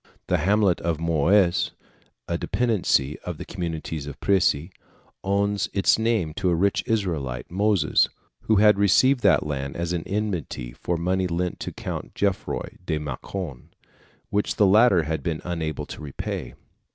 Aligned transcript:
The 0.25 0.39
hamlet 0.39 0.81
of 0.81 0.99
Mouys, 0.99 1.73
a 2.27 2.35
dependency 2.35 3.19
of 3.19 3.37
the 3.37 3.45
communes 3.45 4.07
of 4.07 4.19
Prissey, 4.19 4.71
owes 5.23 5.69
its 5.73 5.99
name 5.99 6.33
to 6.37 6.49
a 6.49 6.55
rich 6.55 6.83
Israelite, 6.87 7.51
Moses, 7.51 8.09
who 8.45 8.55
had 8.55 8.79
received 8.79 9.19
that 9.21 9.45
land 9.45 9.75
as 9.77 9.93
an 9.93 10.01
indemnity 10.07 10.71
for 10.73 10.97
money 10.97 11.27
lent 11.27 11.59
to 11.59 11.69
the 11.69 11.75
Count 11.75 12.15
Gerfroy 12.15 12.79
de 12.83 12.97
Mâcon, 12.97 13.65
which 14.31 14.55
the 14.55 14.65
latter 14.65 15.03
had 15.03 15.21
been 15.21 15.39
unable 15.45 15.85
to 15.85 16.01
repay. 16.01 16.55